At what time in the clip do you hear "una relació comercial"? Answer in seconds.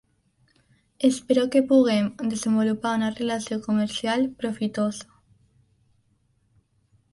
3.01-4.27